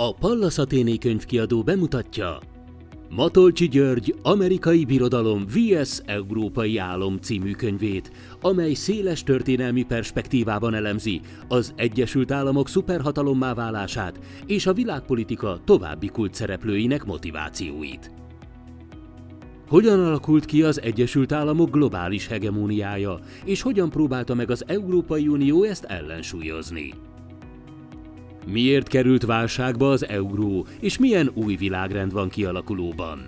[0.00, 2.38] A Pallas Athéné könyvkiadó bemutatja
[3.10, 6.02] Matolcsi György Amerikai Birodalom vs.
[6.06, 14.66] Európai Álom című könyvét, amely széles történelmi perspektívában elemzi az Egyesült Államok szuperhatalommá válását és
[14.66, 18.10] a világpolitika további kult szereplőinek motivációit.
[19.68, 25.62] Hogyan alakult ki az Egyesült Államok globális hegemóniája, és hogyan próbálta meg az Európai Unió
[25.62, 26.94] ezt ellensúlyozni?
[28.50, 33.26] Miért került válságba az euró, és milyen új világrend van kialakulóban?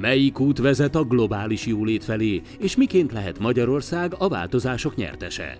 [0.00, 5.58] Melyik út vezet a globális jólét felé, és miként lehet Magyarország a változások nyertese?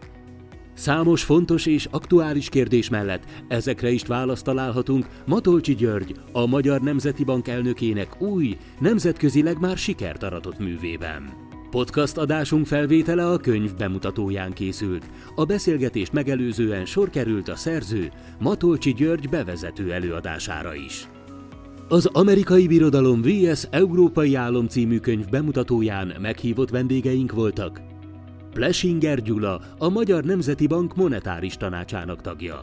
[0.75, 7.25] Számos fontos és aktuális kérdés mellett ezekre is választ találhatunk Matolcsi György, a Magyar Nemzeti
[7.25, 11.48] Bank elnökének új, nemzetközileg már sikert aratott művében.
[11.71, 15.11] Podcast adásunk felvétele a könyv bemutatóján készült.
[15.35, 21.09] A beszélgetést megelőzően sor került a szerző Matolcsi György bevezető előadására is.
[21.89, 23.67] Az Amerikai Birodalom vs.
[23.71, 27.81] Európai Álom című könyv bemutatóján meghívott vendégeink voltak.
[28.53, 32.63] Plesinger Gyula, a Magyar Nemzeti Bank monetáris tanácsának tagja.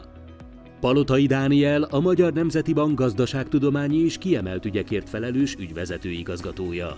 [0.80, 6.96] Palotai Dániel, a Magyar Nemzeti Bank gazdaságtudományi és kiemelt ügyekért felelős ügyvezető igazgatója.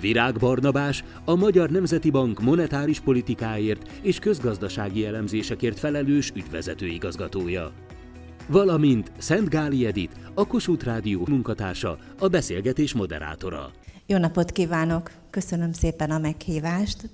[0.00, 7.72] Virág Barnabás, a Magyar Nemzeti Bank monetáris politikáért és közgazdasági elemzésekért felelős ügyvezető igazgatója.
[8.48, 13.70] Valamint Szent Gáli Edit, a Kossuth Rádió munkatársa, a beszélgetés moderátora.
[14.06, 15.10] Jó napot kívánok!
[15.30, 17.08] Köszönöm szépen a meghívást.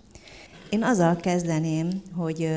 [0.70, 2.48] Én azzal kezdeném, hogy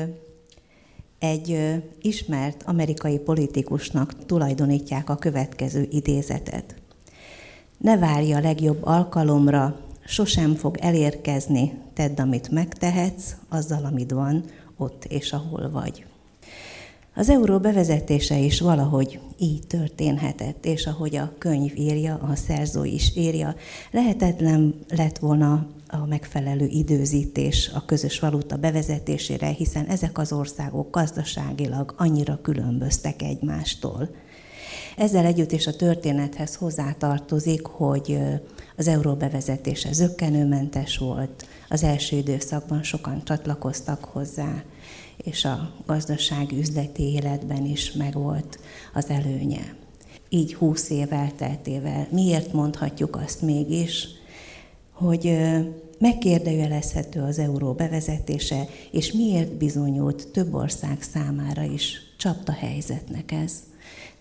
[1.18, 1.58] egy
[2.00, 6.74] ismert amerikai politikusnak tulajdonítják a következő idézetet.
[7.78, 14.44] Ne várj a legjobb alkalomra, sosem fog elérkezni, tedd, amit megtehetsz, azzal, amit van,
[14.76, 16.06] ott és ahol vagy.
[17.14, 23.12] Az euró bevezetése is valahogy így történhetett, és ahogy a könyv írja, a szerző is
[23.16, 23.54] írja,
[23.90, 31.94] lehetetlen lett volna a megfelelő időzítés a közös valuta bevezetésére, hiszen ezek az országok gazdaságilag
[31.96, 34.08] annyira különböztek egymástól.
[34.96, 38.18] Ezzel együtt és a történethez hozzátartozik, hogy
[38.76, 44.62] az euró bevezetése zöggenőmentes volt, az első időszakban sokan csatlakoztak hozzá,
[45.16, 48.58] és a gazdasági üzleti életben is megvolt
[48.94, 49.74] az előnye.
[50.28, 54.08] Így húsz év elteltével miért mondhatjuk azt mégis,
[54.92, 55.38] hogy
[55.98, 63.52] megkérdőjelezhető az euró bevezetése, és miért bizonyult több ország számára is csapta helyzetnek ez?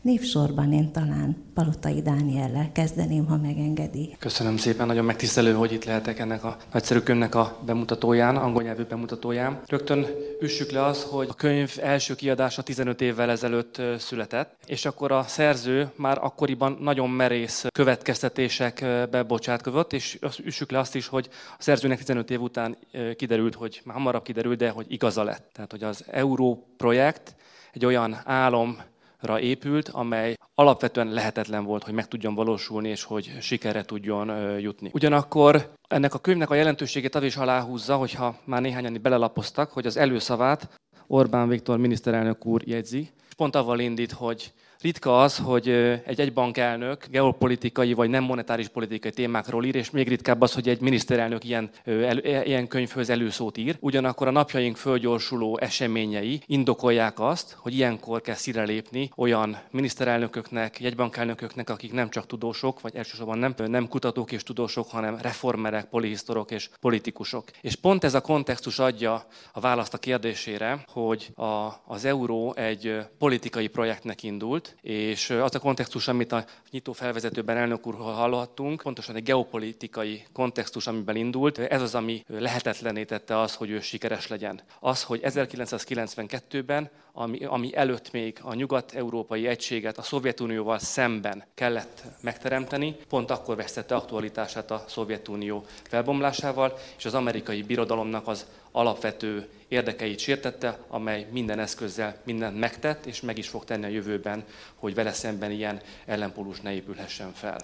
[0.05, 4.15] Névsorban én talán Palotai Dániellel kezdeném, ha megengedi.
[4.19, 8.83] Köszönöm szépen, nagyon megtisztelő, hogy itt lehetek ennek a nagyszerű könyvnek a bemutatóján, angol nyelvű
[8.83, 9.61] bemutatóján.
[9.67, 10.05] Rögtön
[10.41, 15.23] üssük le az, hogy a könyv első kiadása 15 évvel ezelőtt született, és akkor a
[15.23, 21.97] szerző már akkoriban nagyon merész következtetésekbe bocsátkozott, és üssük le azt is, hogy a szerzőnek
[21.97, 22.77] 15 év után
[23.15, 25.49] kiderült, hogy már hamarabb kiderült, de hogy igaza lett.
[25.53, 27.35] Tehát, hogy az Euró projekt
[27.73, 28.77] egy olyan álom,
[29.19, 34.89] ra épült, amely alapvetően lehetetlen volt, hogy meg tudjon valósulni, és hogy sikerre tudjon jutni.
[34.93, 39.97] Ugyanakkor ennek a könyvnek a jelentőségét az is aláhúzza, hogyha már néhányan belelapoztak, hogy az
[39.97, 40.69] előszavát
[41.07, 44.53] Orbán Viktor miniszterelnök úr jegyzi, és pont avval indít, hogy
[44.85, 45.69] Ritka az, hogy
[46.05, 50.81] egy egybankelnök geopolitikai vagy nem monetáris politikai témákról ír, és még ritkább az, hogy egy
[50.81, 53.77] miniszterelnök ilyen, el, ilyen könyvhöz előszót ír.
[53.79, 61.69] Ugyanakkor a napjaink fölgyorsuló eseményei indokolják azt, hogy ilyenkor kell szíre lépni olyan miniszterelnököknek, jegybankelnököknek,
[61.69, 66.69] akik nem csak tudósok, vagy elsősorban nem, nem kutatók és tudósok, hanem reformerek, polihisztorok és
[66.79, 67.43] politikusok.
[67.61, 72.97] És pont ez a kontextus adja a választ a kérdésére, hogy a, az euró egy
[73.17, 79.15] politikai projektnek indult, és az a kontextus, amit a nyitó felvezetőben elnök úr hallhattunk, pontosan
[79.15, 84.61] egy geopolitikai kontextus, amiben indult, ez az, ami lehetetlené tette az, hogy ő sikeres legyen.
[84.79, 92.95] Az, hogy 1992-ben, ami, ami előtt még a nyugat-európai egységet a Szovjetunióval szemben kellett megteremteni,
[93.09, 98.45] pont akkor vesztette aktualitását a Szovjetunió felbomlásával, és az amerikai birodalomnak az
[98.75, 104.43] alapvető érdekeit sértette, amely minden eszközzel mindent megtett, és meg is fog tenni a jövőben,
[104.75, 107.57] hogy vele szemben ilyen ellenpólus ne épülhessen fel.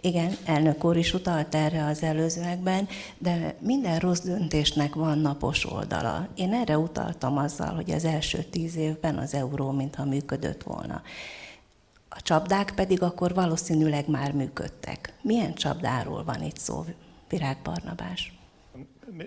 [0.00, 6.28] Igen, elnök úr is utalt erre az előzőekben, de minden rossz döntésnek van napos oldala.
[6.34, 11.02] Én erre utaltam azzal, hogy az első tíz évben az euró mintha működött volna.
[12.08, 15.12] A csapdák pedig akkor valószínűleg már működtek.
[15.22, 16.84] Milyen csapdáról van itt szó,
[17.28, 18.39] Virág Barnabás?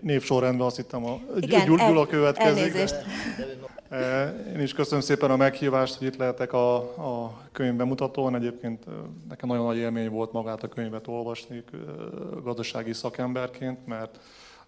[0.02, 2.64] Névsorrendben azt hittem a Igen, Gyula el, következik.
[2.64, 2.96] Elnézést.
[4.54, 8.36] Én is köszönöm szépen a meghívást, hogy itt lehetek a, a könyv bemutatón.
[8.36, 8.86] Egyébként
[9.30, 11.64] nekem nagyon nagy élmény volt magát a könyvet olvasni
[12.44, 14.20] gazdasági szakemberként, mert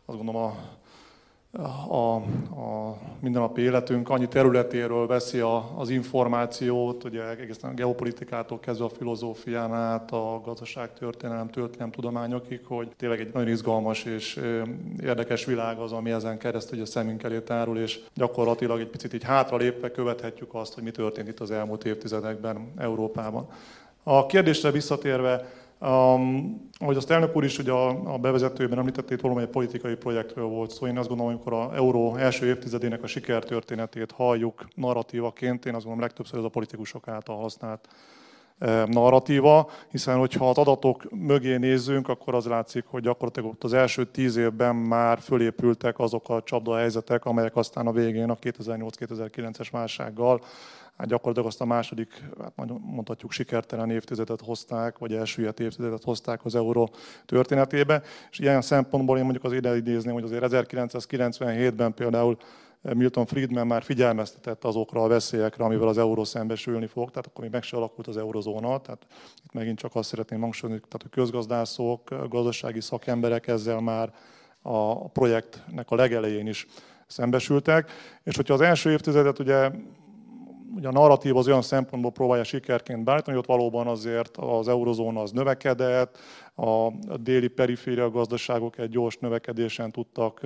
[0.06, 0.56] azt gondolom a
[1.58, 8.86] a, a mindennapi életünk annyi területéről veszi a, az információt, ugye egészen a geopolitikától kezdve
[8.86, 14.40] a filozófián át, a gazdaságtörténelem, történelem tudományokig, hogy tényleg egy nagyon izgalmas és
[15.04, 19.24] érdekes világ az, ami ezen keresztül a szemünk elé tárul, és gyakorlatilag egy picit így
[19.24, 23.48] hátralépve követhetjük azt, hogy mi történt itt az elmúlt évtizedekben Európában.
[24.04, 25.46] A kérdésre visszatérve,
[25.80, 29.96] Um, ahogy azt elnök úr is ugye a, a bevezetőben említett, itt valami egy politikai
[29.96, 30.88] projektről volt szó.
[30.88, 36.00] Én azt gondolom, amikor a euró első évtizedének a sikertörténetét halljuk narratívaként, én azt gondolom
[36.00, 37.88] legtöbbször ez a politikusok által használt
[38.86, 44.06] narratíva, hiszen hogyha az adatok mögé nézzünk, akkor az látszik, hogy gyakorlatilag ott az első
[44.06, 50.42] tíz évben már fölépültek azok a csapda helyzetek, amelyek aztán a végén a 2008-2009-es válsággal
[50.98, 56.56] hát gyakorlatilag azt a második, hát mondhatjuk sikertelen évtizedet hozták, vagy elsüllyedt évtizedet hozták az
[56.56, 56.94] euró
[57.26, 58.02] történetébe.
[58.32, 62.38] És ilyen szempontból én mondjuk az ide idézném, hogy azért 1997-ben például
[62.94, 67.52] Milton Friedman már figyelmeztetett azokra a veszélyekre, amivel az euró szembesülni fog, tehát akkor még
[67.52, 69.06] meg se alakult az eurozóna, tehát
[69.46, 74.14] itt megint csak azt szeretném hangsúlyozni, tehát a közgazdászok, a gazdasági szakemberek ezzel már
[74.62, 76.68] a projektnek a legelején is
[77.08, 77.92] szembesültek,
[78.24, 79.72] és hogyha az első évtizedet ugye
[80.76, 85.22] ugye a narratív az olyan szempontból próbálja sikerként beállítani, hogy ott valóban azért az eurozóna
[85.22, 86.18] az növekedett,
[86.56, 86.90] a
[87.20, 90.42] déli periféria gazdaságok egy gyors növekedésen tudtak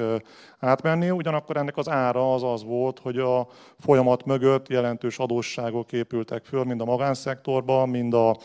[0.60, 3.48] átmenni, ugyanakkor ennek az ára az az volt, hogy a
[3.80, 8.38] folyamat mögött jelentős adósságok épültek föl, mind a magánszektorban, mind, a,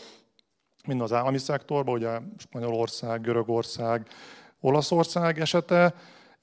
[0.87, 4.07] mind az állami szektorban, ugye Spanyolország, Görögország,
[4.61, 5.93] Olaszország esete,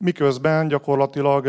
[0.03, 1.45] miközben gyakorlatilag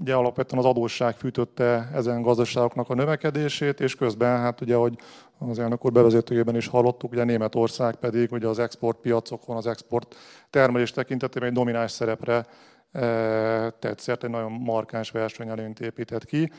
[0.00, 4.98] ugye alapvetően az adósság fűtötte ezen gazdaságoknak a növekedését, és közben, hát ugye, hogy
[5.38, 10.16] az elnök úr bevezetőjében is hallottuk, ugye Németország pedig ugye az exportpiacokon, az export
[10.50, 12.46] termelés tekintetében egy domináns szerepre
[13.78, 16.52] tett szert, egy nagyon markáns versenyelőnyt épített ki.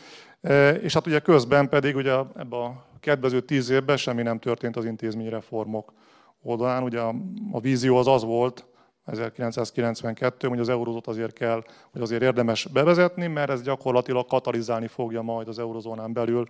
[0.81, 4.85] És hát ugye közben pedig ugye ebbe a kedvező tíz évben semmi nem történt az
[4.85, 5.93] intézményreformok
[6.41, 6.83] oldalán.
[6.83, 7.15] Ugye a,
[7.51, 8.65] a vízió az az volt,
[9.05, 15.21] 1992, hogy az eurózót azért kell, hogy azért érdemes bevezetni, mert ez gyakorlatilag katalizálni fogja
[15.21, 16.47] majd az eurozónán belül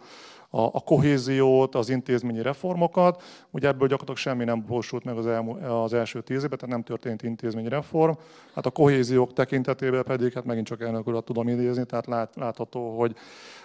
[0.56, 3.24] a, a kohéziót, az intézményi reformokat.
[3.52, 6.84] Ugye ebből gyakorlatilag semmi nem borsult meg az, elmú, az első tíz évben, tehát nem
[6.84, 8.14] történt intézményi reform.
[8.56, 12.98] Hát a kohéziók tekintetében pedig, hát megint csak elnök urat tudom idézni, tehát lát, látható,
[13.00, 13.16] hogy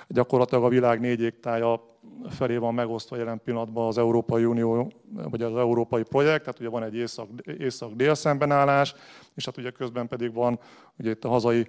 [0.08, 1.96] gyakorlatilag a világ négy égtája
[2.28, 4.92] felé van megosztva jelen pillanatban az Európai Unió,
[5.30, 7.04] vagy az európai projekt, tehát ugye van egy
[7.58, 8.94] észak-dél szembenállás,
[9.34, 10.58] és hát ugye közben pedig van
[10.98, 11.66] ugye itt a hazai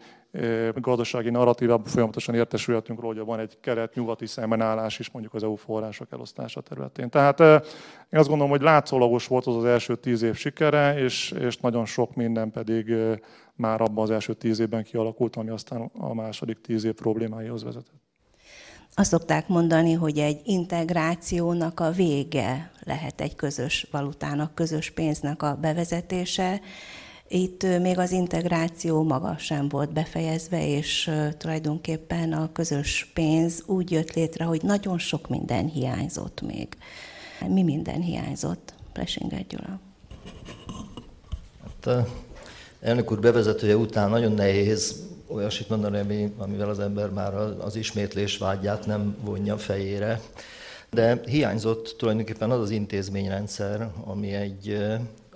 [0.76, 6.08] gazdasági narratívában folyamatosan értesülhetünk róla, hogy van egy kelet-nyugati szembenállás is mondjuk az EU források
[6.12, 7.10] elosztása területén.
[7.10, 7.62] Tehát eh,
[8.10, 11.86] én azt gondolom, hogy látszólagos volt az az első tíz év sikere, és, és nagyon
[11.86, 12.94] sok minden pedig
[13.56, 18.02] már abban az első tíz évben kialakult, ami aztán a második tíz év problémáihoz vezetett.
[18.96, 25.56] Azt szokták mondani, hogy egy integrációnak a vége lehet egy közös valutának, közös pénznek a
[25.62, 26.62] bevezetése.
[27.32, 34.14] Itt még az integráció maga sem volt befejezve, és tulajdonképpen a közös pénz úgy jött
[34.14, 36.68] létre, hogy nagyon sok minden hiányzott még.
[37.48, 38.74] Mi minden hiányzott?
[38.94, 39.80] Plesinger Gyula.
[41.64, 42.08] Hát,
[42.82, 48.86] elnök úr bevezetője után nagyon nehéz olyasmit mondani, amivel az ember már az ismétlés vágyát
[48.86, 50.22] nem vonja fejére.
[50.90, 54.78] De hiányzott tulajdonképpen az az intézményrendszer, ami egy,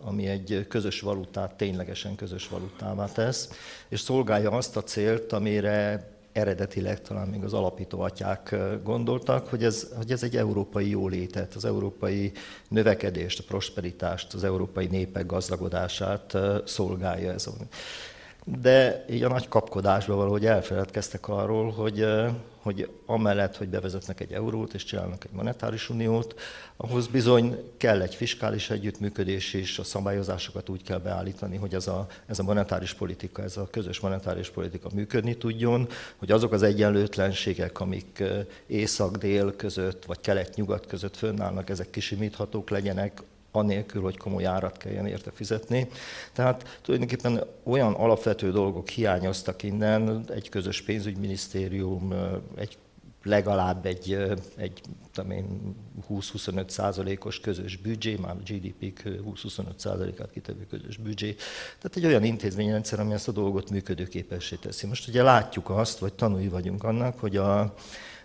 [0.06, 3.50] ami egy közös valutát ténylegesen közös valutává tesz,
[3.88, 9.88] és szolgálja azt a célt, amire eredetileg talán még az alapító atyák gondoltak, hogy ez,
[9.96, 12.32] hogy ez egy európai jólétet, az európai
[12.68, 17.48] növekedést, a prosperitást, az európai népek gazdagodását szolgálja ez
[18.46, 22.06] de így a nagy kapkodásban valahogy elfeledkeztek arról, hogy,
[22.62, 26.40] hogy amellett, hogy bevezetnek egy eurót és csinálnak egy monetáris uniót,
[26.78, 32.08] ahhoz bizony kell egy fiskális együttműködés is, a szabályozásokat úgy kell beállítani, hogy ez a,
[32.26, 37.80] ez a monetáris politika, ez a közös monetáris politika működni tudjon, hogy azok az egyenlőtlenségek,
[37.80, 38.24] amik
[38.68, 43.22] észak-dél között, vagy kelet-nyugat között fönnállnak, ezek kisimíthatók legyenek,
[43.56, 45.88] anélkül, hogy komoly árat kelljen érte fizetni.
[46.34, 52.14] Tehát tulajdonképpen olyan alapvető dolgok hiányoztak innen, egy közös pénzügyminisztérium,
[52.56, 52.78] egy
[53.24, 54.18] legalább egy,
[54.56, 54.82] egy
[56.10, 61.36] 20-25 százalékos közös büdzsé, már a GDP 20-25 százalékát kitevő közös büdzsé.
[61.78, 64.88] Tehát egy olyan intézményrendszer, ami ezt a dolgot működőképessé teszi.
[64.88, 67.74] Most ugye látjuk azt, vagy tanulni vagyunk annak, hogy a,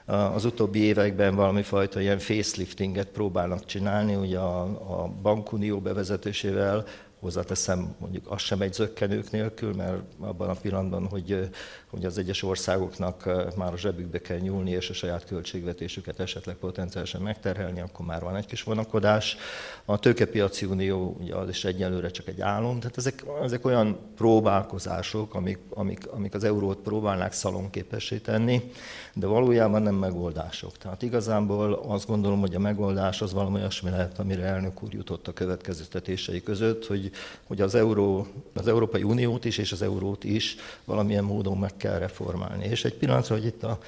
[0.09, 4.61] az utóbbi években valami fajta ilyen faceliftinget próbálnak csinálni, ugye a,
[5.03, 6.85] a bankunió bevezetésével,
[7.21, 11.49] hozzáteszem, mondjuk az sem egy zöggenők nélkül, mert abban a pillanatban, hogy
[11.91, 13.25] hogy az egyes országoknak
[13.57, 18.37] már a zsebükbe kell nyúlni, és a saját költségvetésüket esetleg potenciálisan megterhelni, akkor már van
[18.37, 19.37] egy kis vonakodás.
[19.85, 25.35] A tőkepiaci unió ugye az is egyelőre csak egy álom, tehát ezek, ezek olyan próbálkozások,
[25.35, 28.71] amik, amik, amik az eurót próbálnák szalonképessé tenni,
[29.15, 30.79] de valójában nem megoldások.
[30.79, 35.29] Tehát igazából azt gondolom, hogy a megoldás az valami olyasmi lehet, amire elnök úr jutott
[35.29, 37.11] a következtetései között, hogy,
[37.47, 41.99] hogy az, euró, az Európai Uniót is és az eurót is valamilyen módon meg kell
[41.99, 42.65] reformálni.
[42.65, 43.79] És egy pillanatra, hogy itt a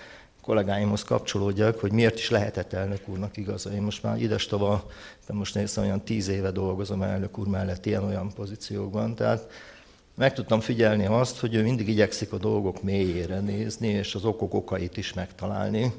[0.43, 3.73] kollégáimhoz kapcsolódjak, hogy miért is lehetett elnök úrnak igaza.
[3.73, 4.91] Én most már ides tava,
[5.27, 9.51] de most néztem, olyan tíz éve dolgozom elnök úr mellett ilyen-olyan pozíciókban, tehát
[10.15, 14.55] meg tudtam figyelni azt, hogy ő mindig igyekszik a dolgok mélyére nézni, és az okok
[14.55, 15.93] okait is megtalálni.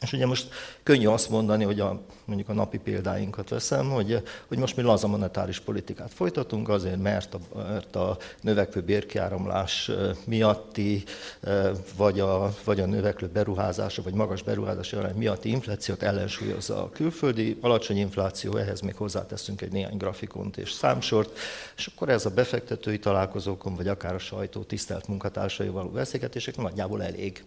[0.00, 0.48] És ugye most
[0.82, 5.06] könnyű azt mondani, hogy a, mondjuk a napi példáinkat veszem, hogy, hogy most mi laza
[5.06, 9.90] monetáris politikát folytatunk, azért mert a, mert a növekvő bérkiáramlás
[10.24, 11.04] miatti,
[11.96, 17.58] vagy a, vagy a növekvő beruházása, vagy magas beruházási arány miatti inflációt ellensúlyozza a külföldi,
[17.60, 21.38] alacsony infláció, ehhez még hozzáteszünk egy néhány grafikont és számsort,
[21.76, 27.02] és akkor ez a befektetői találkozókon, vagy akár a sajtó tisztelt munkatársaival való beszélgetések nagyjából
[27.02, 27.44] elég.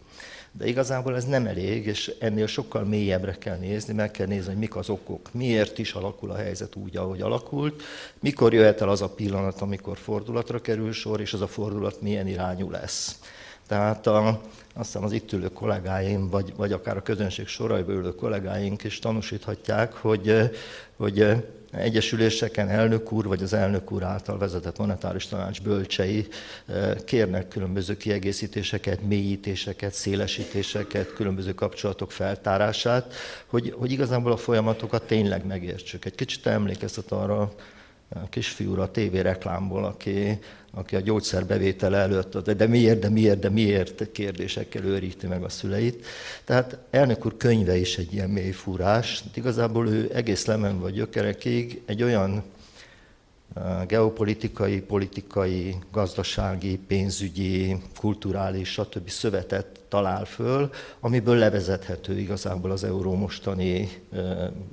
[0.57, 4.59] De igazából ez nem elég, és ennél sokkal mélyebbre kell nézni, meg kell nézni, hogy
[4.59, 7.83] mik az okok, miért is alakul a helyzet úgy, ahogy alakult,
[8.19, 12.27] mikor jöhet el az a pillanat, amikor fordulatra kerül sor, és az a fordulat milyen
[12.27, 13.19] irányú lesz.
[13.67, 14.41] Tehát a,
[14.73, 18.99] azt hiszem az itt ülő kollégáim, vagy, vagy akár a közönség soraiból ülő kollégáink is
[18.99, 20.51] tanúsíthatják, hogy,
[20.95, 26.27] hogy egyesüléseken elnök úr vagy az elnök úr által vezetett monetáris tanács bölcsei
[26.65, 33.13] eh, kérnek különböző kiegészítéseket, mélyítéseket, szélesítéseket, különböző kapcsolatok feltárását,
[33.45, 36.05] hogy, hogy igazából a folyamatokat tényleg megértsük.
[36.05, 37.53] Egy kicsit emlékeztet arra
[38.29, 40.39] kisfiúra a tévéreklámból, aki
[40.75, 45.49] aki a gyógyszerbevétele előtt, de, de miért, de miért, de miért kérdésekkel őríti meg a
[45.49, 46.05] szüleit.
[46.43, 49.23] Tehát elnök úr könyve is egy ilyen mély fúrás.
[49.33, 52.43] Igazából ő egész lemen vagy gyökerekig egy olyan
[53.87, 59.09] geopolitikai, politikai, gazdasági, pénzügyi, kulturális, stb.
[59.09, 60.69] szövetet talál föl,
[60.99, 63.89] amiből levezethető igazából az euró mostani,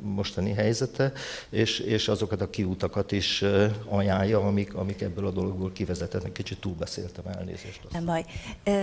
[0.00, 1.12] mostani helyzete,
[1.50, 3.44] és, és azokat a kiútakat is
[3.88, 6.32] ajánlja, amik, amik ebből a dologból kivezethetnek.
[6.32, 7.80] Kicsit túlbeszéltem elnézést.
[7.92, 8.24] Nem baj.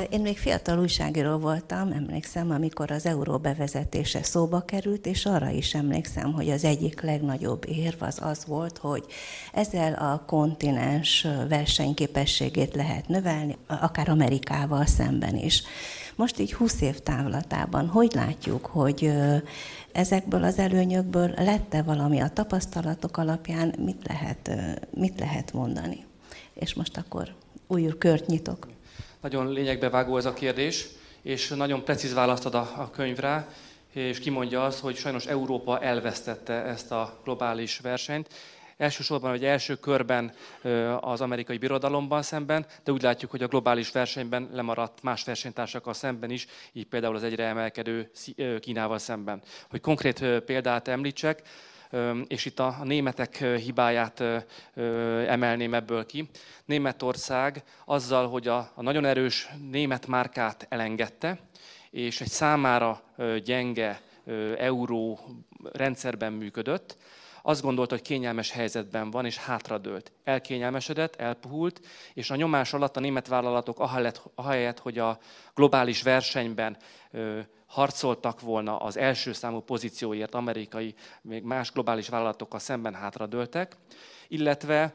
[0.09, 5.73] Én még fiatal újságíró voltam, emlékszem, amikor az euró bevezetése szóba került, és arra is
[5.73, 9.05] emlékszem, hogy az egyik legnagyobb érv az az volt, hogy
[9.53, 15.63] ezzel a kontinens versenyképességét lehet növelni, akár Amerikával szemben is.
[16.17, 19.11] Most így 20 év távlatában, hogy látjuk, hogy
[19.91, 24.51] ezekből az előnyökből lette valami a tapasztalatok alapján, mit lehet,
[24.93, 26.05] mit lehet mondani?
[26.53, 27.33] És most akkor
[27.67, 28.67] újul kört nyitok.
[29.21, 30.87] Nagyon lényegbe vágó ez a kérdés,
[31.21, 33.47] és nagyon precíz választ ad a, a könyvre,
[33.93, 38.29] és kimondja azt, hogy sajnos Európa elvesztette ezt a globális versenyt,
[38.77, 40.33] elsősorban vagy első körben
[40.99, 46.29] az amerikai birodalomban szemben, de úgy látjuk, hogy a globális versenyben lemaradt más versenytársakkal szemben
[46.29, 48.11] is, így például az egyre emelkedő
[48.59, 49.41] Kínával szemben.
[49.69, 51.41] Hogy konkrét példát említsek,
[52.27, 54.23] és itt a németek hibáját
[55.27, 56.29] emelném ebből ki.
[56.65, 61.39] Németország azzal, hogy a, nagyon erős német márkát elengedte,
[61.89, 63.01] és egy számára
[63.43, 64.01] gyenge
[64.57, 65.19] euró
[65.71, 66.97] rendszerben működött,
[67.47, 70.11] azt gondolta, hogy kényelmes helyzetben van, és hátradőlt.
[70.23, 71.79] Elkényelmesedett, elpuhult,
[72.13, 73.79] és a nyomás alatt a német vállalatok
[74.35, 75.19] ahelyett, hogy a
[75.53, 76.77] globális versenyben
[77.65, 83.75] harcoltak volna az első számú pozícióért amerikai, még más globális vállalatokkal szemben hátradőltek,
[84.27, 84.93] illetve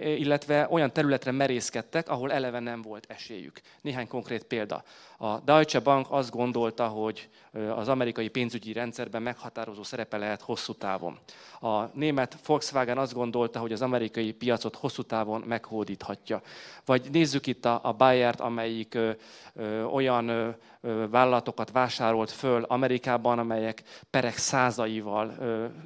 [0.00, 3.60] illetve olyan területre merészkedtek, ahol eleve nem volt esélyük.
[3.80, 4.82] Néhány konkrét példa.
[5.18, 7.28] A Deutsche Bank azt gondolta, hogy
[7.74, 11.18] az amerikai pénzügyi rendszerben meghatározó szerepe lehet hosszú távon.
[11.60, 16.42] A német Volkswagen azt gondolta, hogy az amerikai piacot hosszú távon meghódíthatja.
[16.84, 18.98] Vagy nézzük itt a, a Bayert, amelyik
[19.92, 20.56] olyan
[21.10, 25.34] vállalatokat vásárolt föl Amerikában, amelyek perek százaival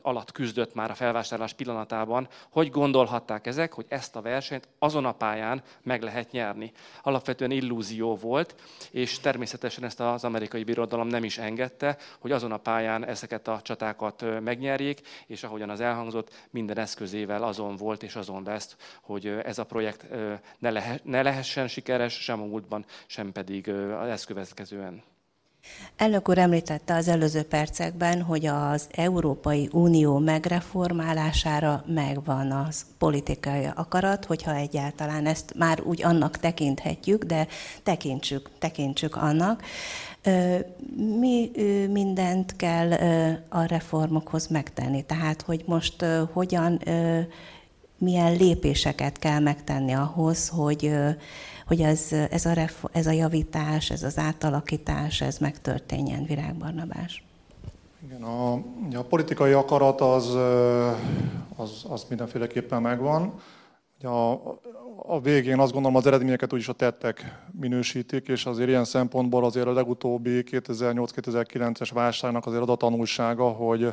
[0.02, 2.28] alatt küzdött már a felvásárlás pillanatában.
[2.50, 6.72] Hogy gondolhatták ezek, hogy ezt a versenyt azon a pályán meg lehet nyerni?
[7.02, 8.54] Alapvetően illúzió volt,
[8.90, 13.60] és természetesen ezt az amerikai birodalom nem is engedte, hogy azon a pályán ezeket a
[13.62, 19.58] csatákat megnyerjék, és ahogyan az elhangzott, minden eszközével azon volt és azon lesz, hogy ez
[19.58, 20.06] a projekt
[20.58, 24.54] ne, lehe, ne lehessen sikeres, sem a múltban, sem pedig az ezt.
[25.96, 34.24] Elnök úr említette az előző percekben, hogy az Európai Unió megreformálására megvan az politikai akarat,
[34.24, 37.46] hogyha egyáltalán ezt már úgy annak tekinthetjük, de
[37.82, 39.62] tekintsük, tekintsük annak.
[40.96, 41.50] Mi
[41.90, 42.92] mindent kell
[43.48, 45.02] a reformokhoz megtenni?
[45.02, 46.80] Tehát, hogy most hogyan,
[47.98, 50.92] milyen lépéseket kell megtenni ahhoz, hogy
[51.66, 57.24] hogy ez, ez, a, ref, ez a javítás, ez az átalakítás, ez megtörténjen, Virág Barnabás?
[58.04, 58.52] Igen, a,
[58.94, 60.34] a politikai akarat az,
[61.56, 63.40] az, az mindenféleképpen megvan.
[64.02, 64.32] A,
[65.06, 69.66] a végén azt gondolom az eredményeket úgyis a tettek minősítik, és azért ilyen szempontból azért
[69.66, 73.92] a legutóbbi 2008-2009-es válságnak azért a tanulsága, hogy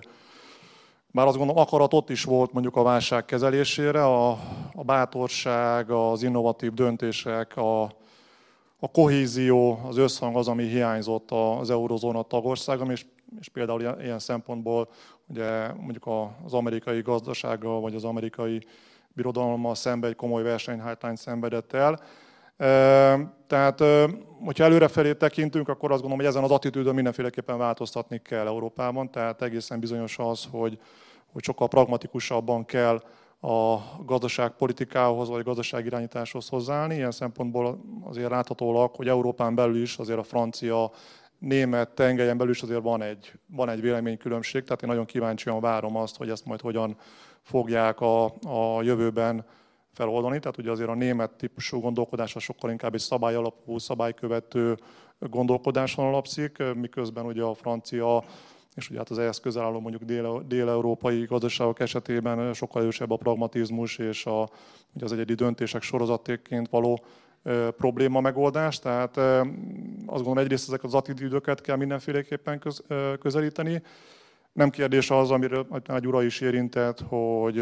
[1.16, 4.32] bár azt gondolom, akarat ott is volt mondjuk a válság kezelésére, a,
[4.74, 7.84] a bátorság, az innovatív döntések, a,
[8.80, 13.06] a kohézió, az összhang az, ami hiányzott az eurozóna tagországom, és,
[13.40, 14.90] és például ilyen, szempontból
[15.28, 16.10] ugye mondjuk
[16.46, 18.66] az amerikai gazdasággal, vagy az amerikai
[19.08, 22.00] birodalommal szembe egy komoly versenyhátrányt szenvedett el.
[23.48, 23.84] Tehát,
[24.46, 29.12] hogyha előrefelé tekintünk, akkor azt gondolom, hogy ezen az attitűdön mindenféleképpen változtatni kell Európában.
[29.12, 30.80] Tehát egészen bizonyos az, hogy,
[31.34, 33.02] hogy sokkal pragmatikusabban kell
[33.42, 36.96] a gazdaságpolitikához vagy gazdaságirányításhoz hozzáállni.
[36.96, 40.92] Ilyen szempontból azért láthatólag, hogy Európán belül is azért a francia,
[41.40, 45.96] német tengelyen belül is azért van egy, van egy véleménykülönbség, tehát én nagyon kíváncsian várom
[45.96, 46.98] azt, hogy ezt majd hogyan
[47.42, 49.46] fogják a, a jövőben
[49.94, 50.40] feloldani.
[50.40, 54.78] Tehát ugye azért a német típusú gondolkodás sokkal inkább egy szabályalapú, szabálykövető
[55.20, 58.24] gondolkodáson alapszik, miközben ugye a francia
[58.76, 60.04] és ugye hát az ehhez közel álló mondjuk
[60.48, 64.50] dél-európai gazdaságok esetében sokkal erősebb a pragmatizmus és a,
[64.94, 67.04] ugye az egyedi döntések sorozatéként való
[67.44, 68.80] e, probléma megoldás.
[68.80, 72.84] Tehát e, azt gondolom egyrészt ezek az attitűdöket kell mindenféleképpen köz,
[73.20, 73.82] közelíteni,
[74.54, 77.58] nem kérdés az, amiről egy ura is érintett, hogy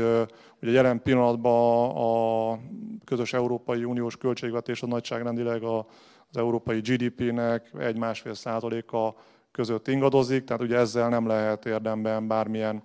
[0.61, 2.59] ugye jelen pillanatban a
[3.05, 9.15] közös Európai Uniós költségvetés a nagyságrendileg az európai GDP-nek egy-másfél százaléka
[9.51, 12.83] között ingadozik, tehát ugye ezzel nem lehet érdemben bármilyen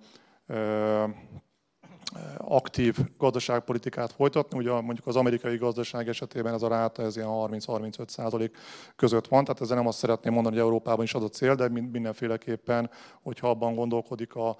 [2.37, 4.57] aktív gazdaságpolitikát folytatni.
[4.57, 8.57] Ugye mondjuk az amerikai gazdaság esetében ez a ráta ez ilyen 30-35 százalék
[8.95, 11.69] között van, tehát ezzel nem azt szeretném mondani, hogy Európában is az a cél, de
[11.69, 12.89] mindenféleképpen,
[13.21, 14.57] hogyha abban gondolkodik a,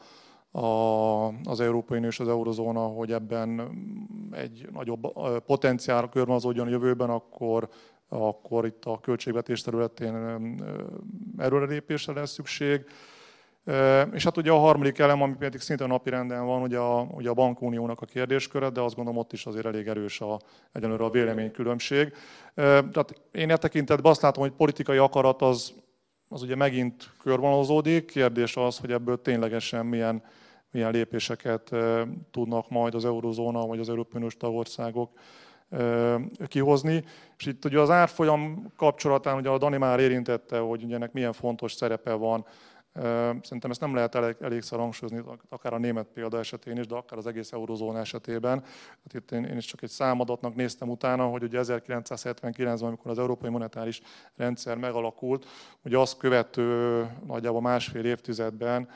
[0.59, 3.69] a, az Európai Unió és az Eurozóna, hogy ebben
[4.31, 5.13] egy nagyobb
[5.45, 7.69] potenciál körmazódjon a jövőben, akkor,
[8.09, 10.15] akkor itt a költségvetés területén
[11.37, 12.85] erőrelépésre lesz szükség.
[14.13, 17.29] És hát ugye a harmadik elem, ami pedig szintén napi renden van, ugye a, ugye
[17.29, 20.39] a bankuniónak a kérdésköre, de azt gondolom ott is azért elég erős a,
[20.71, 22.13] egyenlőre a véleménykülönbség.
[22.55, 25.73] Tehát én e tekintetben azt látom, hogy politikai akarat az,
[26.29, 28.05] az ugye megint körvonalazódik.
[28.05, 30.23] Kérdés az, hogy ebből ténylegesen milyen,
[30.71, 31.75] milyen lépéseket
[32.31, 35.11] tudnak majd az eurozóna vagy az Európai Uniós tagországok
[36.47, 37.03] kihozni.
[37.37, 41.33] És itt ugye az árfolyam kapcsolatán, ugye a Dani már érintette, hogy ugye ennek milyen
[41.33, 42.45] fontos szerepe van
[43.41, 47.17] Szerintem ezt nem lehet elég, elégszer hangsúlyozni, akár a német példa esetén is, de akár
[47.17, 48.63] az egész eurozóna esetében.
[49.03, 53.19] Hát itt én, én is csak egy számadatnak néztem utána, hogy ugye 1979-ben, amikor az
[53.19, 54.01] Európai Monetáris
[54.35, 55.45] Rendszer megalakult,
[55.83, 58.89] ugye azt követő nagyjából másfél évtizedben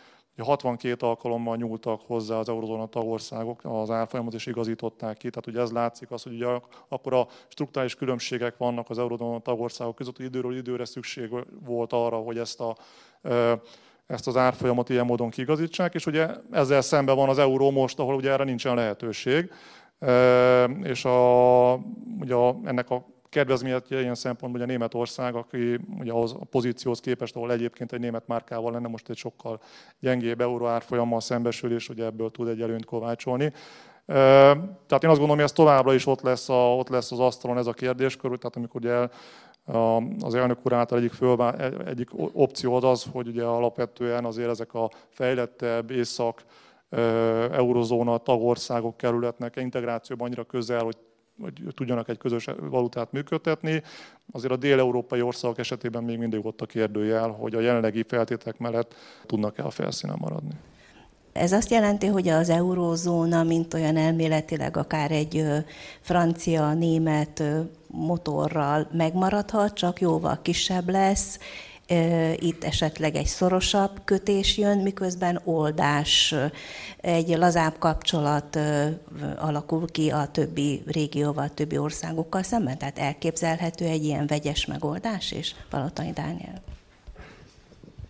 [0.43, 5.29] 62 alkalommal nyúltak hozzá az eurozóna tagországok az árfolyamot, és igazították ki.
[5.29, 6.47] Tehát ugye ez látszik az, hogy ugye
[6.87, 11.29] akkor a strukturális különbségek vannak az eurozóna tagországok között, hogy időről időre szükség
[11.65, 12.75] volt arra, hogy ezt a
[14.07, 18.15] ezt az árfolyamot ilyen módon kigazítsák, és ugye ezzel szemben van az euró most, ahol
[18.15, 19.51] ugye erre nincsen lehetőség,
[20.83, 21.73] és a,
[22.19, 27.51] ugye ennek a kedvezményetje ilyen szempontból, a Németország, aki ugye az a pozícióhoz képest, ahol
[27.51, 29.59] egyébként egy német márkával lenne, most egy sokkal
[29.99, 33.53] gyengébb euró árfolyammal szembesül, és ugye ebből tud egy előnyt kovácsolni.
[34.05, 37.57] Tehát én azt gondolom, hogy ez továbbra is ott lesz, a, ott lesz az asztalon
[37.57, 39.07] ez a kérdéskör, tehát amikor ugye
[40.19, 44.73] az elnök úr által egyik, fölvá, egyik opció az az, hogy ugye alapvetően azért ezek
[44.73, 46.43] a fejlettebb észak
[47.51, 50.97] eurozóna tagországok kerületnek integrációban annyira közel, hogy
[51.41, 53.83] vagy tudjanak egy közös valutát működtetni.
[54.31, 58.95] Azért a dél-európai országok esetében még mindig ott a kérdőjel, hogy a jelenlegi feltételek mellett
[59.25, 60.53] tudnak-e a felszínen maradni.
[61.33, 65.45] Ez azt jelenti, hogy az eurózóna, mint olyan elméletileg akár egy
[66.01, 67.43] francia-német
[67.87, 71.39] motorral megmaradhat, csak jóval kisebb lesz,
[72.35, 76.35] itt esetleg egy szorosabb kötés jön, miközben oldás,
[76.97, 78.59] egy lazább kapcsolat
[79.37, 82.77] alakul ki a többi régióval, a többi országokkal szemben.
[82.77, 86.61] Tehát elképzelhető egy ilyen vegyes megoldás is, Palatani Dániel.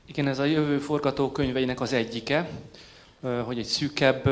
[0.05, 2.49] Igen, ez a jövő forgatókönyveinek az egyike,
[3.45, 4.29] hogy egy szűkebb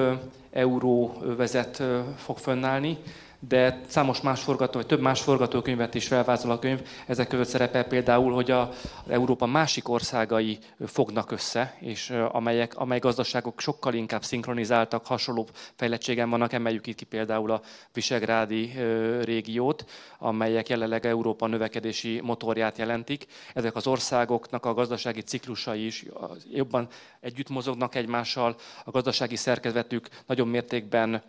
[0.52, 1.84] euróvezet
[2.18, 2.98] fog fönnállni,
[3.40, 6.82] de számos más forgató, vagy több más forgatókönyvet is felvázol a könyv.
[7.08, 8.70] Ezek között szerepel például, hogy a,
[9.08, 16.54] Európa másik országai fognak össze, és amelyek, amely gazdaságok sokkal inkább szinkronizáltak, hasonló fejlettségen vannak,
[16.54, 17.62] emeljük itt ki például a
[17.94, 18.74] Visegrádi
[19.22, 19.86] régiót,
[20.18, 23.26] amelyek jelenleg Európa növekedési motorját jelentik.
[23.54, 26.06] Ezek az országoknak a gazdasági ciklusai is
[26.52, 26.88] jobban
[27.20, 31.22] együtt mozognak egymással, a gazdasági szerkezetük nagyobb mértékben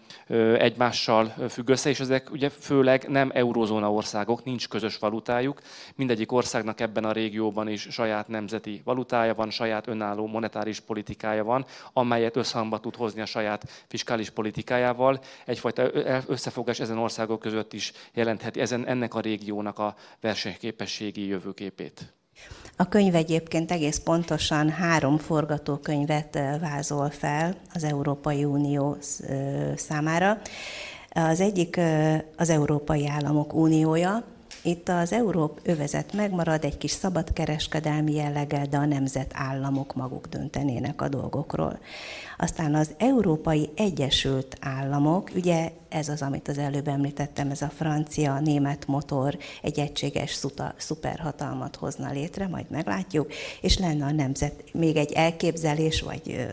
[0.58, 5.60] egymással függ össze, és és ezek ugye főleg nem eurozóna országok, nincs közös valutájuk.
[5.94, 11.64] Mindegyik országnak ebben a régióban is saját nemzeti valutája van, saját önálló monetáris politikája van,
[11.92, 15.20] amelyet összhangba tud hozni a saját fiskális politikájával.
[15.46, 15.90] Egyfajta
[16.26, 22.12] összefogás ezen országok között is jelentheti ezen, ennek a régiónak a versenyképességi jövőképét.
[22.76, 28.96] A könyv egyébként egész pontosan három forgatókönyvet vázol fel az Európai Unió
[29.76, 30.38] számára.
[31.10, 31.80] Az egyik
[32.36, 34.24] az Európai Államok Uniója,
[34.62, 41.08] itt az Európ övezet megmarad egy kis szabadkereskedelmi jelleggel, de a nemzetállamok maguk döntenének a
[41.08, 41.78] dolgokról.
[42.38, 48.86] Aztán az Európai Egyesült Államok, ugye ez az, amit az előbb említettem, ez a francia-német
[48.86, 55.12] motor egy egységes szuta, szuperhatalmat hozna létre, majd meglátjuk, és lenne a nemzet, még egy
[55.12, 56.48] elképzelés, vagy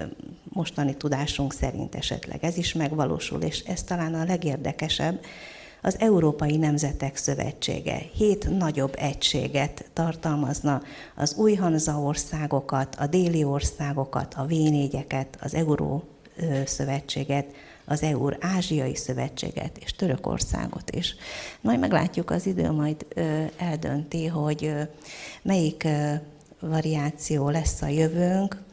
[0.57, 5.19] mostani tudásunk szerint esetleg ez is megvalósul, és ez talán a legérdekesebb,
[5.81, 10.81] az Európai Nemzetek Szövetsége hét nagyobb egységet tartalmazna,
[11.15, 14.51] az új Hanza országokat, a déli országokat, a v
[15.39, 16.03] az Euró
[16.65, 17.45] Szövetséget,
[17.85, 21.15] az EUR Ázsiai Szövetséget és Törökországot is.
[21.61, 23.05] Majd meglátjuk, az idő majd
[23.57, 24.73] eldönti, hogy
[25.41, 25.87] melyik
[26.59, 28.65] variáció lesz a jövőnk.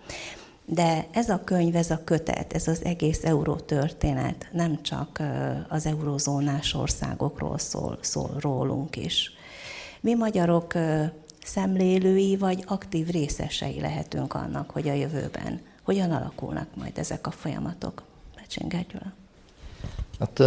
[0.67, 5.23] De ez a könyv, ez a kötet, ez az egész euró történet nem csak
[5.69, 9.33] az eurozónás országokról szól, szól rólunk is.
[10.01, 10.73] Mi magyarok
[11.45, 18.03] szemlélői vagy aktív részesei lehetünk annak, hogy a jövőben hogyan alakulnak majd ezek a folyamatok.
[18.35, 19.13] Becsinger.
[20.19, 20.43] Hát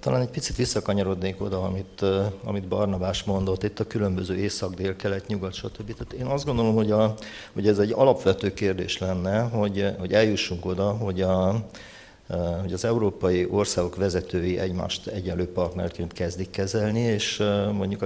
[0.00, 2.04] talán egy picit visszakanyarodnék oda, amit,
[2.44, 5.94] amit Barnabás mondott, itt a különböző észak, dél, kelet, nyugat, stb.
[5.94, 7.14] Tehát én azt gondolom, hogy, a,
[7.52, 11.66] hogy ez egy alapvető kérdés lenne, hogy, hogy eljussunk oda, hogy a,
[12.60, 18.02] hogy az európai országok vezetői egymást egyenlő partnerként kezdik kezelni, és mondjuk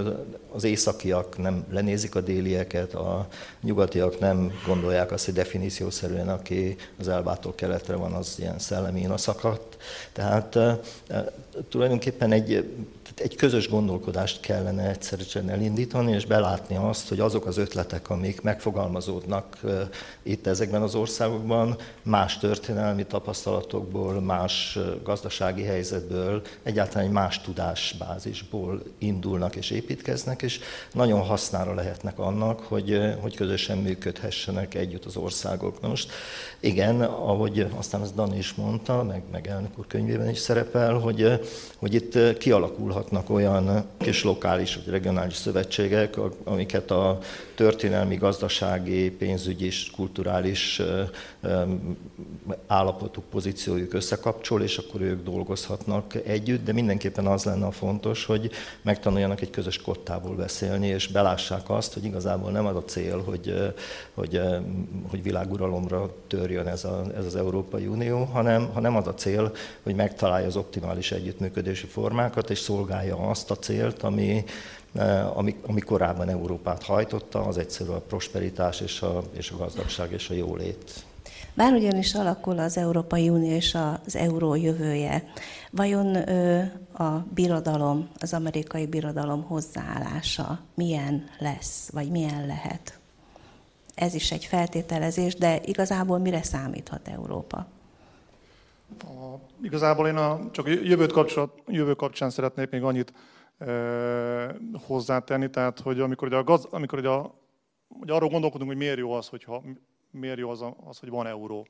[0.52, 3.28] az, északiak nem lenézik a délieket, a
[3.62, 9.76] nyugatiak nem gondolják azt, hogy definíciószerűen, aki az Elbától keletre van, az ilyen szellemi szakadt.
[10.12, 10.58] Tehát
[11.68, 12.64] tulajdonképpen egy
[13.20, 19.58] egy közös gondolkodást kellene egyszerűen elindítani, és belátni azt, hogy azok az ötletek, amik megfogalmazódnak
[20.22, 29.56] itt ezekben az országokban, más történelmi tapasztalatokból, más gazdasági helyzetből, egyáltalán egy más tudásbázisból indulnak
[29.56, 30.60] és építkeznek, és
[30.92, 35.80] nagyon hasznára lehetnek annak, hogy, hogy közösen működhessenek együtt az országok.
[35.80, 36.10] Na most
[36.60, 41.40] igen, ahogy aztán az Dani is mondta, meg, meg elnök úr könyvében is szerepel, hogy,
[41.78, 47.18] hogy itt kialakulhat alkotnak olyan kis lokális vagy regionális szövetségek, amiket a
[47.58, 50.82] történelmi, gazdasági, pénzügyi és kulturális
[52.66, 58.50] állapotuk, pozíciójuk összekapcsol, és akkor ők dolgozhatnak együtt, de mindenképpen az lenne a fontos, hogy
[58.82, 63.72] megtanuljanak egy közös kottából beszélni, és belássák azt, hogy igazából nem az a cél, hogy,
[64.14, 64.40] hogy,
[65.08, 69.94] hogy világuralomra törjön ez, a, ez az Európai Unió, hanem, hanem az a cél, hogy
[69.94, 74.44] megtalálja az optimális együttműködési formákat, és szolgálja azt a célt, ami,
[75.34, 80.30] ami, ami korábban Európát hajtotta, az egyszerű a prosperitás és a, és a gazdagság és
[80.30, 81.04] a jólét.
[81.54, 85.24] Bár ugyanis alakul az Európai Unió és az euró jövője,
[85.70, 86.14] vajon
[86.92, 92.98] a birodalom, az amerikai birodalom hozzáállása milyen lesz, vagy milyen lehet?
[93.94, 97.66] Ez is egy feltételezés, de igazából mire számíthat Európa?
[99.00, 103.12] A igazából én a, csak a jövőt kapcsolat, jövő kapcsán szeretnék még annyit
[104.86, 107.34] hozzátenni, tehát hogy amikor, ugye a gaz, amikor ugye a,
[107.88, 109.62] ugye arról gondolkodunk, hogy miért jó az, hogyha,
[110.10, 111.66] miért jó az, az, hogy van euró.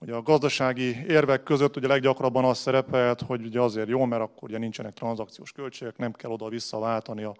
[0.00, 4.48] Ugye a gazdasági érvek között ugye leggyakrabban az szerepelt, hogy ugye azért jó, mert akkor
[4.48, 7.34] ugye nincsenek tranzakciós költségek, nem kell oda-vissza váltani a,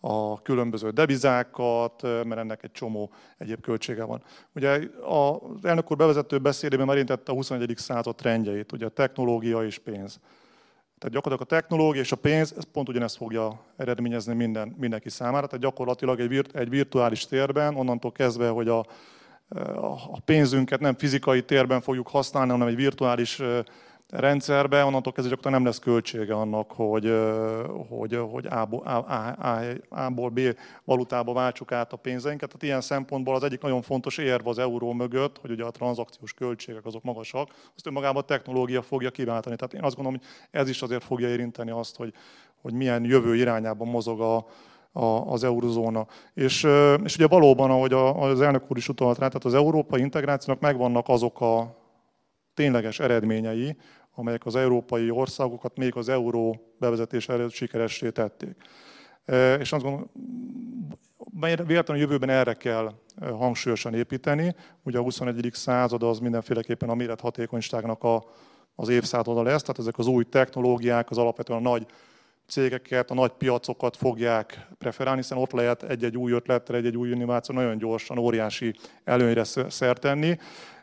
[0.00, 4.22] a különböző devizákat, mert ennek egy csomó egyéb költsége van.
[4.54, 7.72] Ugye az elnök úr bevezető beszédében merintette a 21.
[7.76, 10.20] század trendjeit, ugye technológia és pénz.
[11.00, 15.46] Tehát gyakorlatilag a technológia és a pénz ez pont ugyanezt fogja eredményezni minden, mindenki számára.
[15.46, 18.78] Tehát gyakorlatilag egy, virt, egy virtuális térben, onnantól kezdve, hogy a,
[20.10, 23.42] a pénzünket nem fizikai térben fogjuk használni, hanem egy virtuális
[24.10, 27.14] rendszerbe, onnantól kezdve gyakorlatilag nem lesz költsége annak, hogy,
[27.88, 28.82] hogy, hogy A-ból,
[29.88, 30.40] A, ból B
[30.84, 32.48] valutába váltsuk át a pénzeinket.
[32.48, 36.32] Tehát ilyen szempontból az egyik nagyon fontos érv az euró mögött, hogy ugye a tranzakciós
[36.32, 39.56] költségek azok magasak, azt önmagában a technológia fogja kiváltani.
[39.56, 42.12] Tehát én azt gondolom, hogy ez is azért fogja érinteni azt, hogy,
[42.62, 44.46] hogy milyen jövő irányában mozog a,
[44.92, 46.06] a, az eurozóna.
[46.34, 46.66] És,
[47.04, 51.08] és ugye valóban, ahogy az elnök úr is utalt rá, tehát az európai integrációnak megvannak
[51.08, 51.78] azok a
[52.54, 53.76] tényleges eredményei,
[54.14, 58.56] amelyek az európai országokat még az euró bevezetés előtt sikeressé tették.
[59.58, 60.10] És azt gondolom,
[61.66, 64.54] véletlenül a jövőben erre kell hangsúlyosan építeni.
[64.82, 65.50] Ugye a 21.
[65.52, 68.24] század az mindenféleképpen a mérethatékonyságnak a,
[68.74, 71.86] az évszázada lesz, tehát ezek az új technológiák, az alapvetően a nagy
[72.46, 77.54] cégeket, a nagy piacokat fogják preferálni, hiszen ott lehet egy-egy új ötlettel, egy-egy új innováció
[77.54, 80.36] nagyon gyorsan, óriási előnyre szert tenni.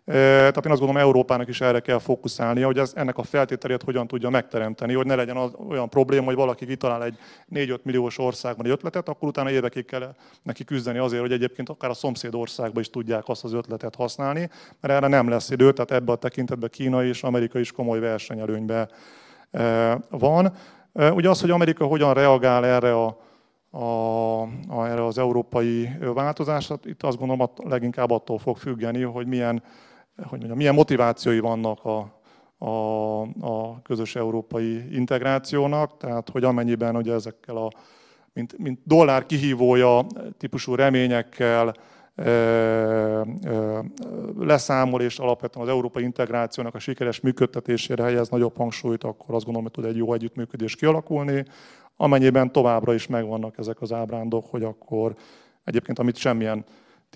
[0.07, 4.07] Tehát én azt gondolom, Európának is erre kell fókuszálnia, hogy ez, ennek a feltételét hogyan
[4.07, 7.17] tudja megteremteni, hogy ne legyen az, olyan probléma, hogy valaki kitalál egy
[7.53, 11.89] 4-5 milliós országban egy ötletet, akkor utána évekig kell neki küzdeni azért, hogy egyébként akár
[11.89, 14.49] a szomszéd országban is tudják azt az ötletet használni,
[14.81, 18.89] mert erre nem lesz idő, tehát ebben a tekintetben Kína és Amerika is komoly versenyelőnyben
[20.09, 20.53] van.
[20.93, 23.17] Ugye az, hogy Amerika hogyan reagál erre a,
[23.69, 29.63] a, a, erre az európai változásra, itt azt gondolom, leginkább attól fog függeni, hogy milyen
[30.17, 32.21] hogy mondjam, milyen motivációi vannak a,
[32.65, 37.71] a, a közös európai integrációnak, tehát hogy amennyiben hogy ezekkel a
[38.37, 40.05] mint, mint dollár kihívója
[40.37, 41.73] típusú reményekkel
[42.15, 43.25] e, e,
[44.37, 49.61] leszámol, és alapvetően az európai integrációnak a sikeres működtetésére helyez nagyobb hangsúlyt, akkor azt gondolom,
[49.61, 51.45] hogy tud egy jó együttműködés kialakulni.
[51.95, 55.15] Amennyiben továbbra is megvannak ezek az ábrándok, hogy akkor
[55.63, 56.65] egyébként, amit semmilyen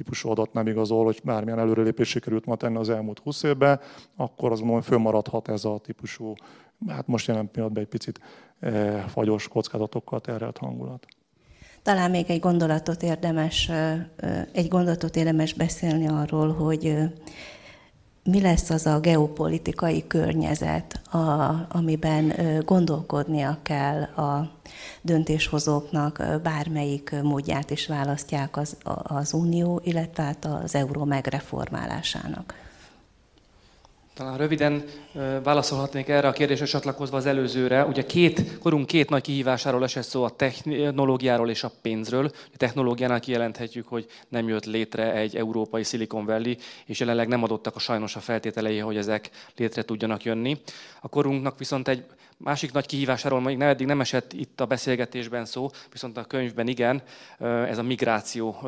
[0.02, 3.80] típusú adat nem igazol, hogy bármilyen előrelépés sikerült ma tenni az elmúlt 20 évben,
[4.16, 6.34] akkor azt gondolom, fönnmaradhat ez a típusú,
[6.88, 8.20] hát most jelen pillanatban egy picit
[8.60, 8.72] e,
[9.08, 11.08] fagyos kockázatokkal terhelt hangulat.
[11.84, 13.72] Talán még egy gondolatot érdemes,
[14.52, 16.98] egy gondolatot érdemes beszélni arról, hogy
[18.24, 21.18] mi lesz az a geopolitikai környezet, a,
[21.70, 22.34] amiben
[22.66, 24.52] gondolkodnia kell a
[25.02, 32.54] döntéshozóknak, bármelyik módját is választják az, az Unió, illetve hát az euró megreformálásának.
[34.22, 34.84] Talán röviden
[35.44, 37.86] válaszolhatnék erre a kérdésre csatlakozva az előzőre.
[37.86, 42.32] Ugye két, korunk két nagy kihívásáról esett szó, a technológiáról és a pénzről.
[42.54, 46.54] A technológiánál kijelenthetjük, hogy nem jött létre egy európai Silicon Valley,
[46.86, 50.58] és jelenleg nem adottak a sajnos a feltételei, hogy ezek létre tudjanak jönni.
[51.02, 52.04] A korunknak viszont egy
[52.44, 56.68] Másik nagy kihívásáról még nem, eddig nem esett itt a beszélgetésben szó, viszont a könyvben
[56.68, 57.02] igen,
[57.40, 58.68] ez a migráció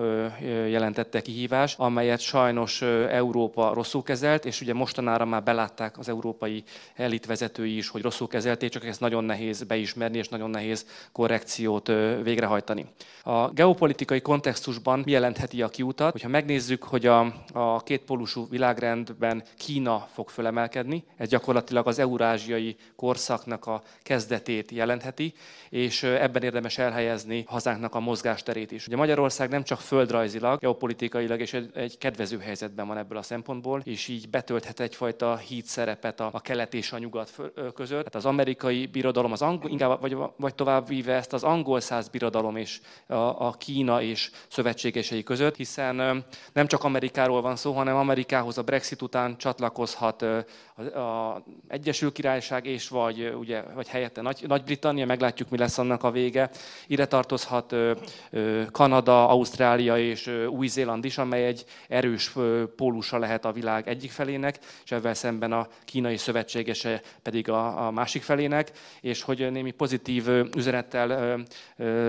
[0.67, 6.63] jelentette kihívás, amelyet sajnos Európa rosszul kezelt, és ugye mostanára már belátták az európai
[6.95, 11.87] elit vezetői is, hogy rosszul kezelték, csak ezt nagyon nehéz beismerni, és nagyon nehéz korrekciót
[12.23, 12.85] végrehajtani.
[13.23, 17.19] A geopolitikai kontextusban mi jelentheti a kiutat, hogyha megnézzük, hogy a,
[17.53, 25.33] a kétpólusú világrendben Kína fog fölemelkedni, ez gyakorlatilag az eurázsiai korszaknak a kezdetét jelentheti,
[25.69, 28.87] és ebben érdemes elhelyezni hazánknak a mozgásterét is.
[28.87, 34.07] Ugye Magyarország nem csak földrajzilag, geopolitikailag és egy kedvező helyzetben van ebből a szempontból, és
[34.07, 37.33] így betölthet egyfajta híd szerepet a, a kelet és a nyugat
[37.73, 37.97] között.
[37.97, 42.07] Tehát az amerikai birodalom, az angol, inkább vagy, vagy tovább víve ezt az angol száz
[42.07, 47.95] birodalom és a, a Kína és szövetségesei között, hiszen nem csak Amerikáról van szó, hanem
[47.95, 55.05] Amerikához a Brexit után csatlakozhat az Egyesült Királyság és vagy, ugye, vagy helyette Nagy, Nagy-Britannia,
[55.05, 56.49] meglátjuk, mi lesz annak a vége.
[56.87, 57.91] Ide tartozhat ö,
[58.29, 62.33] ö, Kanada, Ausztrália és Új-Zéland is, amely egy erős
[62.75, 67.91] pólusa lehet a világ egyik felének, és könyvvel szemben a kínai szövetségese pedig a, a
[67.91, 71.39] másik felének, és hogy némi pozitív üzenettel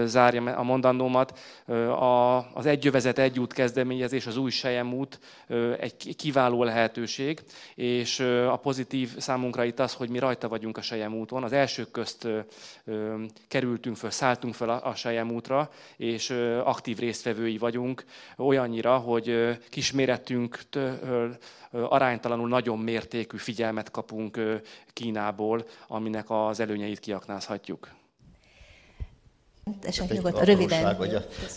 [0.05, 1.39] zárjam a mondandómat,
[1.99, 4.53] a, az egyövezet egyút kezdeményezés, az új
[4.93, 5.19] út
[5.79, 7.41] egy kiváló lehetőség,
[7.75, 10.83] és a pozitív számunkra itt az, hogy mi rajta vagyunk a
[11.25, 11.43] úton.
[11.43, 12.29] Az elsők közt
[13.49, 14.95] kerültünk föl, szálltunk fel a
[15.31, 16.31] útra, és
[16.65, 18.05] aktív résztvevői vagyunk,
[18.37, 21.37] olyannyira, hogy kisméretünktől
[21.71, 24.41] aránytalanul nagyon mértékű figyelmet kapunk
[24.93, 27.89] Kínából, aminek az előnyeit kiaknázhatjuk.
[29.83, 30.97] Esetleg nyugodtan, röviden.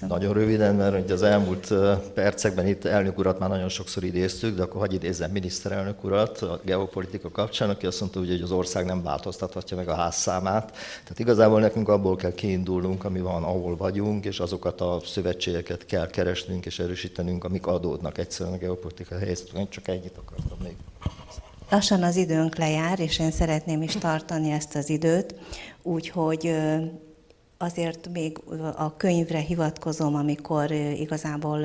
[0.08, 1.74] Nagyon röviden, mert az elmúlt
[2.14, 6.60] percekben itt elnök urat már nagyon sokszor idéztük, de akkor hagyj idézzem miniszterelnök urat a
[6.64, 10.72] geopolitika kapcsán, aki azt mondta, hogy az ország nem változtathatja meg a házszámát.
[11.04, 16.08] Tehát igazából nekünk abból kell kiindulnunk, ami van, ahol vagyunk, és azokat a szövetségeket kell
[16.08, 19.52] keresnünk és erősítenünk, amik adódnak egyszerűen a geopolitika helyzet.
[19.58, 20.76] Én csak ennyit akartam még.
[21.70, 25.36] Lassan az időnk lejár, és én szeretném is tartani ezt az időt,
[25.84, 26.56] úgyhogy
[27.58, 28.38] azért még
[28.76, 31.60] a könyvre hivatkozom, amikor igazából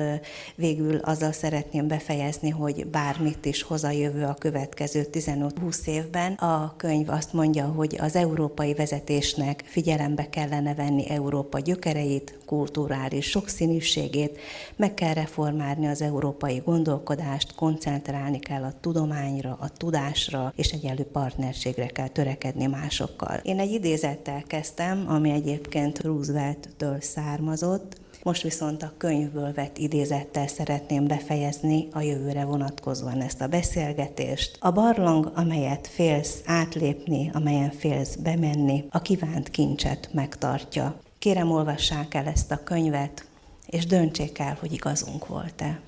[0.55, 6.33] végül azzal szeretném befejezni, hogy bármit is hoz a jövő a következő 15-20 évben.
[6.33, 14.39] A könyv azt mondja, hogy az európai vezetésnek figyelembe kellene venni Európa gyökereit, kulturális sokszínűségét,
[14.75, 21.85] meg kell reformálni az európai gondolkodást, koncentrálni kell a tudományra, a tudásra, és egyenlő partnerségre
[21.85, 23.39] kell törekedni másokkal.
[23.43, 30.47] Én egy idézettel kezdtem, ami egyébként egyébként Roosevelt-től származott, most viszont a könyvből vett idézettel
[30.47, 34.57] szeretném befejezni a jövőre vonatkozóan ezt a beszélgetést.
[34.59, 40.99] A barlang, amelyet félsz átlépni, amelyen félsz bemenni, a kívánt kincset megtartja.
[41.19, 43.25] Kérem, olvassák el ezt a könyvet,
[43.67, 45.79] és döntsék el, hogy igazunk volt-e.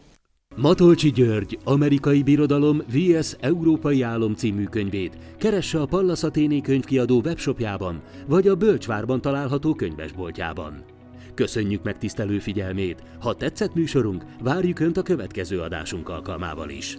[0.57, 3.35] Matolcsi György, Amerikai Birodalom vs.
[3.39, 10.83] Európai Álom című könyvét keresse a Pallas Athéné könyvkiadó webshopjában, vagy a Bölcsvárban található könyvesboltjában.
[11.33, 13.03] Köszönjük megtisztelő figyelmét!
[13.19, 16.97] Ha tetszett műsorunk, várjuk Önt a következő adásunk alkalmával is!